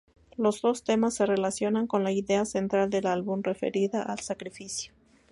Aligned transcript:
Los 0.35 0.63
dos 0.63 0.83
temas 0.83 1.13
se 1.13 1.27
relacionan 1.27 1.85
con 1.85 2.03
la 2.03 2.11
idea 2.11 2.43
central 2.45 2.89
del 2.89 3.05
álbum, 3.05 3.43
referida 3.43 4.01
al 4.01 4.19
sacrificio. 4.19 4.93